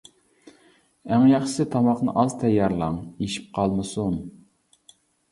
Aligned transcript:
ئەڭ 1.09 1.25
ياخشىسى 1.31 1.65
تاماقنى 1.75 2.15
ئاز 2.21 2.33
تەييارلاڭ، 2.43 2.97
ئېشىپ 3.25 3.51
قالمىسۇن. 3.59 4.17